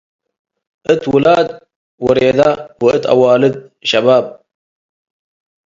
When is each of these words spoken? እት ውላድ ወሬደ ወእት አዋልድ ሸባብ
እት 0.91 1.01
ውላድ 1.13 1.47
ወሬደ 2.05 2.39
ወእት 2.83 3.03
አዋልድ 3.13 3.55
ሸባብ 3.89 4.25